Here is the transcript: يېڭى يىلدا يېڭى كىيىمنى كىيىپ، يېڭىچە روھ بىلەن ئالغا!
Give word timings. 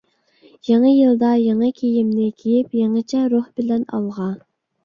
يېڭى 0.69 0.93
يىلدا 0.93 1.33
يېڭى 1.41 1.69
كىيىمنى 1.81 2.31
كىيىپ، 2.39 2.73
يېڭىچە 2.81 3.23
روھ 3.35 3.47
بىلەن 3.61 3.89
ئالغا! 3.99 4.33